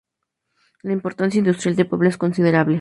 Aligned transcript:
La 0.81 0.93
importancia 0.93 1.37
industrial 1.37 1.75
de 1.75 1.85
Puebla 1.85 2.09
es 2.09 2.17
considerable. 2.17 2.69